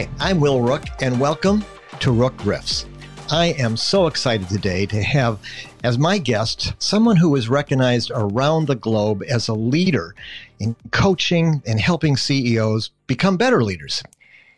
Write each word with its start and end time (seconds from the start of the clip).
Hi, 0.00 0.08
I'm 0.18 0.40
Will 0.40 0.60
Ruch, 0.60 0.88
and 1.02 1.20
welcome 1.20 1.62
to 1.98 2.10
Ruch 2.10 2.34
Riffs. 2.38 2.86
I 3.30 3.48
am 3.58 3.76
so 3.76 4.06
excited 4.06 4.48
today 4.48 4.86
to 4.86 5.02
have 5.02 5.38
as 5.84 5.98
my 5.98 6.16
guest 6.16 6.72
someone 6.78 7.16
who 7.16 7.36
is 7.36 7.50
recognized 7.50 8.10
around 8.14 8.66
the 8.66 8.76
globe 8.76 9.22
as 9.28 9.48
a 9.48 9.52
leader 9.52 10.14
in 10.58 10.74
coaching 10.90 11.62
and 11.66 11.78
helping 11.78 12.16
CEOs 12.16 12.92
become 13.08 13.36
better 13.36 13.62
leaders. 13.62 14.02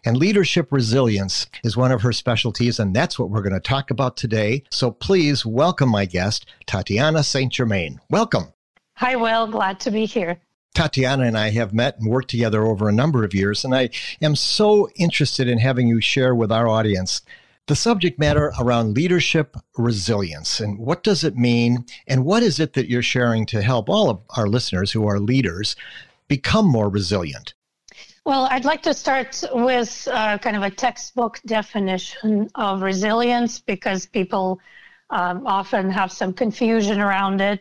And 0.04 0.16
leadership 0.16 0.68
resilience 0.70 1.48
is 1.64 1.76
one 1.76 1.90
of 1.90 2.02
her 2.02 2.12
specialties, 2.12 2.78
and 2.78 2.94
that's 2.94 3.18
what 3.18 3.28
we're 3.28 3.42
going 3.42 3.52
to 3.52 3.58
talk 3.58 3.90
about 3.90 4.16
today. 4.16 4.62
So 4.70 4.92
please 4.92 5.44
welcome 5.44 5.88
my 5.88 6.04
guest, 6.04 6.46
Tatyana 6.68 7.24
St. 7.24 7.52
Germaine. 7.52 7.98
Welcome. 8.08 8.52
Hi, 8.94 9.16
Will. 9.16 9.48
Glad 9.48 9.80
to 9.80 9.90
be 9.90 10.04
here. 10.04 10.38
Tatyana 10.74 11.26
and 11.26 11.36
I 11.36 11.50
have 11.50 11.74
met 11.74 11.98
and 11.98 12.08
worked 12.08 12.30
together 12.30 12.64
over 12.64 12.88
a 12.88 12.92
number 12.92 13.24
of 13.24 13.34
years, 13.34 13.64
and 13.64 13.74
I 13.74 13.90
am 14.20 14.36
so 14.36 14.88
interested 14.96 15.48
in 15.48 15.58
having 15.58 15.86
you 15.86 16.00
share 16.00 16.34
with 16.34 16.50
our 16.50 16.66
audience 16.66 17.20
the 17.66 17.76
subject 17.76 18.18
matter 18.18 18.52
around 18.58 18.94
leadership 18.94 19.56
resilience 19.76 20.58
and 20.58 20.78
what 20.78 21.04
does 21.04 21.22
it 21.22 21.36
mean 21.36 21.84
and 22.08 22.24
what 22.24 22.42
is 22.42 22.58
it 22.58 22.72
that 22.72 22.88
you're 22.88 23.02
sharing 23.02 23.46
to 23.46 23.62
help 23.62 23.88
all 23.88 24.10
of 24.10 24.20
our 24.36 24.48
listeners 24.48 24.90
who 24.90 25.06
are 25.06 25.20
leaders 25.20 25.76
become 26.26 26.66
more 26.66 26.88
resilient? 26.88 27.54
Well 28.24 28.46
i'd 28.50 28.64
like 28.64 28.82
to 28.82 28.94
start 28.94 29.42
with 29.52 30.08
uh, 30.10 30.38
kind 30.38 30.56
of 30.56 30.62
a 30.62 30.70
textbook 30.70 31.40
definition 31.46 32.50
of 32.56 32.82
resilience 32.82 33.60
because 33.60 34.06
people 34.06 34.60
um, 35.10 35.46
often 35.46 35.90
have 35.90 36.10
some 36.10 36.32
confusion 36.32 37.00
around 37.00 37.40
it 37.40 37.60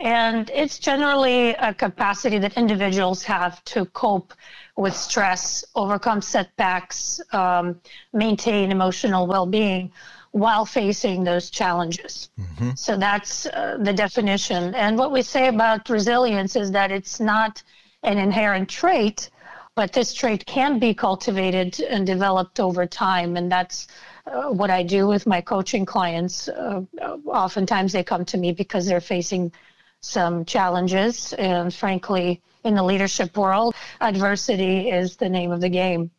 and 0.00 0.50
it's 0.54 0.78
generally 0.78 1.50
a 1.50 1.74
capacity 1.74 2.38
that 2.38 2.56
individuals 2.56 3.22
have 3.22 3.62
to 3.64 3.84
cope 3.86 4.32
with 4.76 4.96
stress, 4.96 5.62
overcome 5.74 6.22
setbacks, 6.22 7.20
um, 7.32 7.78
maintain 8.12 8.72
emotional 8.72 9.26
well 9.26 9.46
being 9.46 9.92
while 10.32 10.64
facing 10.64 11.24
those 11.24 11.50
challenges. 11.50 12.30
Mm-hmm. 12.40 12.70
So 12.76 12.96
that's 12.96 13.46
uh, 13.46 13.78
the 13.80 13.92
definition. 13.92 14.74
And 14.74 14.96
what 14.96 15.12
we 15.12 15.22
say 15.22 15.48
about 15.48 15.88
resilience 15.90 16.56
is 16.56 16.70
that 16.70 16.90
it's 16.90 17.20
not 17.20 17.62
an 18.02 18.16
inherent 18.16 18.68
trait, 18.68 19.28
but 19.74 19.92
this 19.92 20.14
trait 20.14 20.46
can 20.46 20.78
be 20.78 20.94
cultivated 20.94 21.80
and 21.80 22.06
developed 22.06 22.58
over 22.58 22.86
time. 22.86 23.36
And 23.36 23.50
that's 23.50 23.88
uh, 24.26 24.50
what 24.50 24.70
I 24.70 24.82
do 24.82 25.08
with 25.08 25.26
my 25.26 25.40
coaching 25.40 25.84
clients. 25.84 26.48
Uh, 26.48 26.82
oftentimes 27.26 27.92
they 27.92 28.04
come 28.04 28.24
to 28.26 28.38
me 28.38 28.52
because 28.52 28.86
they're 28.86 29.00
facing 29.00 29.52
some 30.00 30.44
challenges. 30.44 31.32
And 31.34 31.72
frankly, 31.72 32.40
in 32.64 32.74
the 32.74 32.82
leadership 32.82 33.36
world, 33.36 33.74
adversity 34.00 34.90
is 34.90 35.16
the 35.16 35.28
name 35.28 35.52
of 35.52 35.60
the 35.60 35.68
game. 35.68 36.10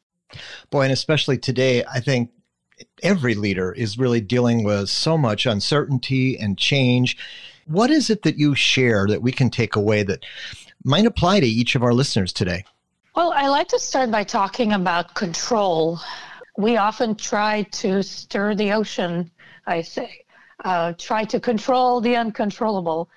Boy, 0.69 0.83
and 0.83 0.93
especially 0.93 1.37
today, 1.37 1.83
I 1.91 1.99
think 1.99 2.31
every 3.03 3.35
leader 3.35 3.71
is 3.71 3.97
really 3.97 4.21
dealing 4.21 4.63
with 4.63 4.89
so 4.89 5.17
much 5.17 5.45
uncertainty 5.45 6.37
and 6.37 6.57
change. 6.57 7.17
What 7.65 7.91
is 7.91 8.09
it 8.09 8.23
that 8.23 8.37
you 8.37 8.55
share 8.55 9.07
that 9.07 9.21
we 9.21 9.31
can 9.31 9.49
take 9.49 9.75
away 9.75 10.03
that 10.03 10.25
might 10.83 11.05
apply 11.05 11.41
to 11.41 11.47
each 11.47 11.75
of 11.75 11.83
our 11.83 11.93
listeners 11.93 12.33
today? 12.33 12.65
Well, 13.15 13.33
I 13.35 13.49
like 13.49 13.67
to 13.69 13.79
start 13.79 14.09
by 14.09 14.23
talking 14.23 14.71
about 14.73 15.15
control. 15.15 15.99
We 16.57 16.77
often 16.77 17.15
try 17.15 17.63
to 17.63 18.01
stir 18.03 18.55
the 18.55 18.71
ocean, 18.71 19.29
I 19.67 19.81
say, 19.81 20.25
uh, 20.63 20.93
try 20.97 21.25
to 21.25 21.39
control 21.39 22.01
the 22.01 22.15
uncontrollable 22.15 23.09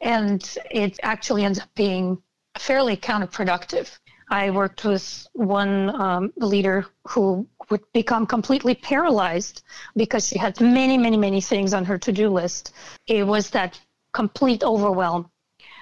and 0.00 0.56
it 0.70 0.98
actually 1.02 1.44
ends 1.44 1.60
up 1.60 1.68
being 1.74 2.22
fairly 2.58 2.96
counterproductive. 2.96 3.98
I 4.30 4.50
worked 4.50 4.84
with 4.84 5.26
one 5.32 5.90
um, 6.00 6.32
leader 6.36 6.86
who 7.08 7.46
would 7.68 7.82
become 7.92 8.26
completely 8.26 8.76
paralyzed 8.76 9.62
because 9.96 10.28
she 10.28 10.38
had 10.38 10.60
many, 10.60 10.96
many, 10.96 11.16
many 11.16 11.40
things 11.40 11.74
on 11.74 11.84
her 11.84 11.98
to 11.98 12.12
do 12.12 12.28
list. 12.28 12.72
It 13.06 13.26
was 13.26 13.50
that 13.50 13.80
complete 14.12 14.62
overwhelm. 14.62 15.30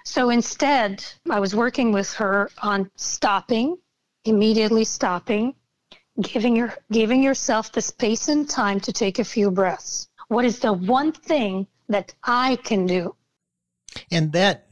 So 0.05 0.31
instead, 0.31 1.05
I 1.29 1.41
was 1.41 1.55
working 1.55 1.93
with 1.93 2.13
her 2.15 2.51
on 2.63 2.91
stopping, 2.97 3.77
immediately 4.25 4.85
stopping, 4.85 5.55
giving 6.21 6.57
your 6.57 6.75
giving 6.91 7.23
yourself 7.23 7.71
the 7.71 7.83
space 7.83 8.29
and 8.29 8.49
time 8.49 8.81
to 8.81 8.93
take 8.93 9.19
a 9.19 9.25
few 9.25 9.51
breaths. 9.51 10.09
What 10.29 10.45
is 10.47 10.59
the 10.59 10.73
one 10.73 11.13
thing 11.13 11.67
that 11.89 12.15
I 12.25 12.57
can 12.57 12.87
do 12.87 13.15
and 14.11 14.33
that, 14.33 14.69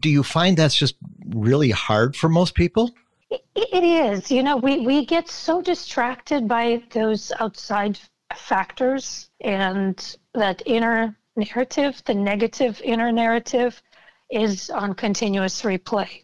do 0.00 0.08
you 0.08 0.22
find 0.22 0.56
that's 0.56 0.76
just 0.76 0.96
really 1.28 1.70
hard 1.70 2.16
for 2.16 2.28
most 2.28 2.54
people? 2.54 2.94
It 3.30 3.84
is. 3.84 4.30
You 4.30 4.42
know, 4.42 4.56
we, 4.56 4.80
we 4.80 5.06
get 5.06 5.28
so 5.28 5.60
distracted 5.60 6.46
by 6.46 6.82
those 6.90 7.32
outside 7.40 7.98
factors 8.36 9.30
and 9.40 10.16
that 10.34 10.62
inner 10.66 11.16
narrative, 11.36 12.02
the 12.04 12.14
negative 12.14 12.80
inner 12.84 13.10
narrative, 13.10 13.82
is 14.30 14.70
on 14.70 14.94
continuous 14.94 15.62
replay. 15.62 16.22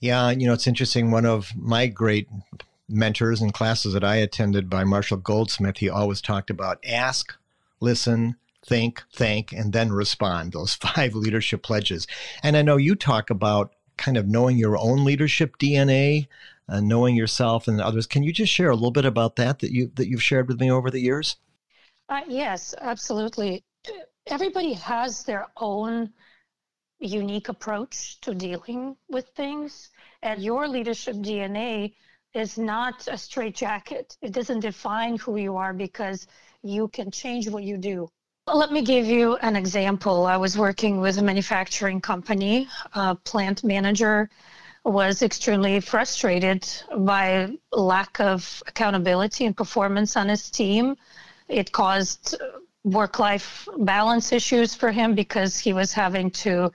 Yeah, 0.00 0.30
you 0.30 0.46
know, 0.46 0.52
it's 0.52 0.66
interesting. 0.66 1.10
One 1.10 1.26
of 1.26 1.52
my 1.56 1.86
great 1.86 2.28
mentors 2.88 3.40
and 3.40 3.52
classes 3.52 3.92
that 3.94 4.04
I 4.04 4.16
attended 4.16 4.70
by 4.70 4.84
Marshall 4.84 5.18
Goldsmith, 5.18 5.78
he 5.78 5.88
always 5.88 6.20
talked 6.20 6.50
about 6.50 6.84
ask, 6.86 7.34
listen, 7.80 8.36
think, 8.66 9.02
thank, 9.12 9.52
and 9.52 9.72
then 9.72 9.92
respond, 9.92 10.52
those 10.52 10.74
five 10.86 11.14
leadership 11.14 11.62
pledges. 11.62 12.06
And 12.42 12.56
I 12.56 12.62
know 12.62 12.76
you 12.76 12.94
talk 12.94 13.30
about 13.30 13.74
kind 13.96 14.16
of 14.16 14.26
knowing 14.26 14.58
your 14.58 14.76
own 14.76 15.04
leadership 15.04 15.56
DNA, 15.58 16.26
uh, 16.68 16.80
knowing 16.80 17.16
yourself 17.16 17.68
and 17.68 17.80
others. 17.80 18.06
Can 18.06 18.22
you 18.22 18.32
just 18.32 18.52
share 18.52 18.70
a 18.70 18.74
little 18.74 18.90
bit 18.90 19.04
about 19.04 19.36
that 19.36 19.60
that 19.60 19.72
you 19.72 19.90
that 19.94 20.08
you've 20.08 20.22
shared 20.22 20.48
with 20.48 20.60
me 20.60 20.70
over 20.70 20.90
the 20.90 21.00
years? 21.00 21.36
Uh, 22.08 22.20
yes, 22.28 22.74
absolutely. 22.80 23.64
Everybody 24.26 24.74
has 24.74 25.24
their 25.24 25.46
own 25.56 26.12
unique 26.98 27.48
approach 27.48 28.20
to 28.22 28.34
dealing 28.34 28.96
with 29.08 29.28
things, 29.36 29.90
and 30.22 30.42
your 30.42 30.66
leadership 30.68 31.16
DNA 31.16 31.94
is 32.34 32.58
not 32.58 33.06
a 33.08 33.16
straitjacket. 33.16 34.16
It 34.20 34.32
doesn't 34.32 34.60
define 34.60 35.16
who 35.16 35.36
you 35.36 35.56
are 35.56 35.72
because 35.72 36.26
you 36.62 36.88
can 36.88 37.10
change 37.10 37.48
what 37.48 37.62
you 37.62 37.78
do. 37.78 38.08
Let 38.54 38.70
me 38.70 38.82
give 38.82 39.06
you 39.06 39.34
an 39.38 39.56
example. 39.56 40.24
I 40.24 40.36
was 40.36 40.56
working 40.56 41.00
with 41.00 41.18
a 41.18 41.22
manufacturing 41.22 42.00
company. 42.00 42.68
A 42.94 43.16
plant 43.16 43.64
manager 43.64 44.30
was 44.84 45.22
extremely 45.22 45.80
frustrated 45.80 46.64
by 46.96 47.50
lack 47.72 48.20
of 48.20 48.62
accountability 48.68 49.46
and 49.46 49.56
performance 49.56 50.16
on 50.16 50.28
his 50.28 50.48
team. 50.48 50.96
It 51.48 51.72
caused 51.72 52.36
work 52.84 53.18
life 53.18 53.66
balance 53.78 54.30
issues 54.30 54.76
for 54.76 54.92
him 54.92 55.16
because 55.16 55.58
he 55.58 55.72
was 55.72 55.92
having 55.92 56.30
to 56.46 56.70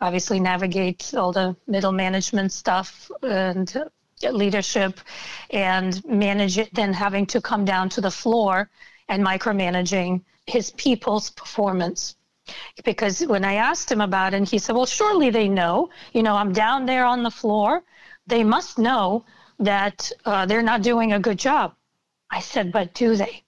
obviously 0.00 0.40
navigate 0.40 1.12
all 1.12 1.32
the 1.32 1.54
middle 1.66 1.92
management 1.92 2.50
stuff 2.50 3.10
and 3.22 3.90
leadership 4.22 4.98
and 5.50 6.02
manage 6.06 6.56
it, 6.56 6.72
then 6.72 6.94
having 6.94 7.26
to 7.26 7.42
come 7.42 7.66
down 7.66 7.90
to 7.90 8.00
the 8.00 8.10
floor 8.10 8.70
and 9.10 9.22
micromanaging 9.22 10.22
his 10.50 10.72
people's 10.72 11.30
performance. 11.30 12.16
Because 12.84 13.20
when 13.26 13.44
I 13.44 13.54
asked 13.54 13.90
him 13.90 14.00
about 14.00 14.34
it, 14.34 14.48
he 14.48 14.58
said, 14.58 14.74
Well, 14.74 14.86
surely 14.86 15.30
they 15.30 15.48
know. 15.48 15.90
You 16.12 16.22
know, 16.22 16.34
I'm 16.36 16.52
down 16.52 16.86
there 16.86 17.04
on 17.04 17.22
the 17.22 17.30
floor. 17.30 17.84
They 18.26 18.44
must 18.44 18.78
know 18.78 19.24
that 19.58 20.10
uh, 20.24 20.46
they're 20.46 20.62
not 20.62 20.82
doing 20.82 21.12
a 21.12 21.20
good 21.20 21.38
job. 21.38 21.74
I 22.30 22.40
said, 22.40 22.72
But 22.72 22.94
do 22.94 23.16
they? 23.16 23.44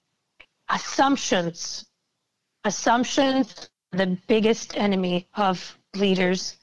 Assumptions. 0.69 1.87
Assumptions, 2.65 3.71
the 3.91 4.19
biggest 4.29 4.77
enemy 4.77 5.29
of 5.35 5.77
leaders. 5.95 6.59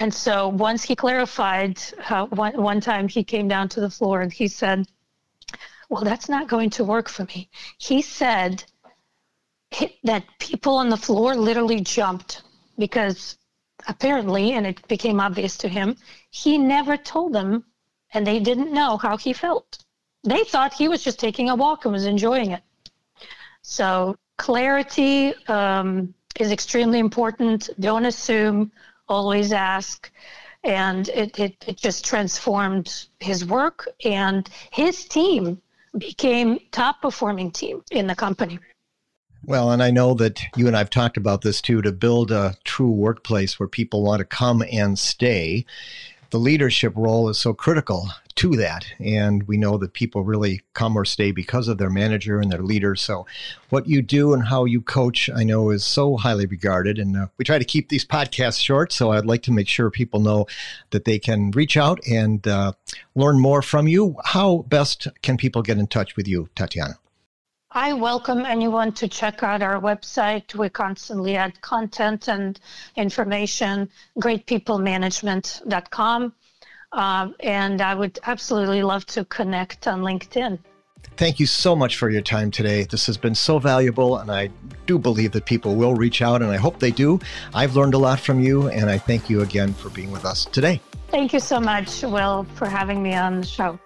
And 0.00 0.12
so 0.12 0.48
once 0.48 0.82
he 0.82 0.96
clarified, 0.96 1.80
uh, 2.08 2.26
one, 2.26 2.60
one 2.60 2.80
time 2.80 3.08
he 3.08 3.24
came 3.24 3.48
down 3.48 3.68
to 3.70 3.80
the 3.80 3.90
floor 3.90 4.20
and 4.20 4.32
he 4.32 4.48
said, 4.48 4.86
Well, 5.88 6.04
that's 6.04 6.28
not 6.28 6.48
going 6.48 6.70
to 6.70 6.84
work 6.84 7.08
for 7.08 7.24
me. 7.24 7.48
He 7.78 8.02
said, 8.02 8.64
that 10.04 10.24
people 10.38 10.76
on 10.76 10.88
the 10.88 10.96
floor 10.96 11.34
literally 11.34 11.80
jumped 11.80 12.42
because 12.78 13.38
apparently, 13.88 14.52
and 14.52 14.66
it 14.66 14.86
became 14.88 15.20
obvious 15.20 15.56
to 15.58 15.68
him, 15.68 15.96
he 16.30 16.58
never 16.58 16.96
told 16.96 17.32
them 17.32 17.64
and 18.12 18.26
they 18.26 18.40
didn't 18.40 18.72
know 18.72 18.96
how 18.96 19.16
he 19.16 19.32
felt. 19.32 19.84
They 20.22 20.44
thought 20.44 20.72
he 20.72 20.88
was 20.88 21.02
just 21.02 21.18
taking 21.18 21.50
a 21.50 21.54
walk 21.54 21.84
and 21.84 21.92
was 21.92 22.06
enjoying 22.06 22.52
it. 22.52 22.62
So, 23.62 24.16
clarity 24.38 25.34
um, 25.48 26.14
is 26.38 26.52
extremely 26.52 26.98
important. 26.98 27.70
Don't 27.80 28.06
assume, 28.06 28.72
always 29.08 29.52
ask. 29.52 30.10
And 30.62 31.08
it, 31.10 31.38
it, 31.38 31.64
it 31.66 31.76
just 31.76 32.04
transformed 32.06 33.06
his 33.20 33.44
work, 33.44 33.88
and 34.04 34.48
his 34.70 35.04
team 35.04 35.60
became 35.98 36.58
top 36.70 37.02
performing 37.02 37.50
team 37.50 37.82
in 37.90 38.06
the 38.06 38.14
company. 38.14 38.58
Well, 39.46 39.70
and 39.70 39.82
I 39.82 39.90
know 39.90 40.14
that 40.14 40.40
you 40.56 40.66
and 40.66 40.76
I've 40.76 40.88
talked 40.88 41.18
about 41.18 41.42
this 41.42 41.60
too 41.60 41.82
to 41.82 41.92
build 41.92 42.30
a 42.30 42.56
true 42.64 42.90
workplace 42.90 43.58
where 43.58 43.68
people 43.68 44.02
want 44.02 44.20
to 44.20 44.24
come 44.24 44.64
and 44.72 44.98
stay. 44.98 45.66
the 46.30 46.38
leadership 46.40 46.92
role 46.96 47.28
is 47.28 47.38
so 47.38 47.54
critical 47.54 48.08
to 48.36 48.56
that. 48.56 48.86
And 48.98 49.44
we 49.44 49.56
know 49.56 49.78
that 49.78 49.92
people 49.92 50.24
really 50.24 50.62
come 50.72 50.96
or 50.96 51.04
stay 51.04 51.30
because 51.30 51.68
of 51.68 51.78
their 51.78 51.90
manager 51.90 52.40
and 52.40 52.50
their 52.50 52.62
leader. 52.62 52.96
So, 52.96 53.26
what 53.68 53.86
you 53.86 54.02
do 54.02 54.34
and 54.34 54.44
how 54.44 54.64
you 54.64 54.80
coach, 54.80 55.30
I 55.32 55.44
know, 55.44 55.70
is 55.70 55.84
so 55.84 56.16
highly 56.16 56.46
regarded. 56.46 56.98
And 56.98 57.16
uh, 57.16 57.26
we 57.36 57.44
try 57.44 57.58
to 57.58 57.64
keep 57.64 57.88
these 57.88 58.04
podcasts 58.04 58.58
short. 58.60 58.92
So, 58.92 59.12
I'd 59.12 59.26
like 59.26 59.42
to 59.42 59.52
make 59.52 59.68
sure 59.68 59.90
people 59.90 60.20
know 60.20 60.46
that 60.90 61.04
they 61.04 61.18
can 61.18 61.50
reach 61.52 61.76
out 61.76 62.00
and 62.08 62.44
uh, 62.48 62.72
learn 63.14 63.38
more 63.38 63.62
from 63.62 63.86
you. 63.86 64.16
How 64.24 64.64
best 64.68 65.06
can 65.22 65.36
people 65.36 65.62
get 65.62 65.78
in 65.78 65.86
touch 65.86 66.16
with 66.16 66.26
you, 66.26 66.48
Tatyana? 66.56 66.96
I 67.76 67.92
welcome 67.92 68.46
anyone 68.46 68.92
to 68.92 69.08
check 69.08 69.42
out 69.42 69.60
our 69.60 69.80
website. 69.80 70.54
We 70.54 70.68
constantly 70.68 71.34
add 71.34 71.60
content 71.60 72.28
and 72.28 72.60
information, 72.94 73.90
greatpeoplemanagement.com. 74.20 76.32
Um, 76.92 77.34
and 77.40 77.80
I 77.80 77.96
would 77.96 78.20
absolutely 78.22 78.84
love 78.84 79.04
to 79.06 79.24
connect 79.24 79.88
on 79.88 80.02
LinkedIn. 80.02 80.60
Thank 81.16 81.40
you 81.40 81.46
so 81.46 81.74
much 81.74 81.96
for 81.96 82.10
your 82.10 82.22
time 82.22 82.52
today. 82.52 82.84
This 82.84 83.06
has 83.06 83.16
been 83.16 83.34
so 83.34 83.58
valuable, 83.58 84.18
and 84.18 84.30
I 84.30 84.50
do 84.86 84.96
believe 84.96 85.32
that 85.32 85.44
people 85.44 85.74
will 85.74 85.96
reach 85.96 86.22
out, 86.22 86.42
and 86.42 86.52
I 86.52 86.56
hope 86.56 86.78
they 86.78 86.92
do. 86.92 87.18
I've 87.54 87.74
learned 87.74 87.94
a 87.94 87.98
lot 87.98 88.20
from 88.20 88.38
you, 88.38 88.68
and 88.68 88.88
I 88.88 88.98
thank 88.98 89.28
you 89.28 89.42
again 89.42 89.74
for 89.74 89.90
being 89.90 90.12
with 90.12 90.24
us 90.24 90.44
today. 90.44 90.80
Thank 91.08 91.32
you 91.32 91.40
so 91.40 91.58
much, 91.58 92.02
Will, 92.02 92.46
for 92.54 92.68
having 92.68 93.02
me 93.02 93.14
on 93.14 93.40
the 93.40 93.46
show. 93.46 93.80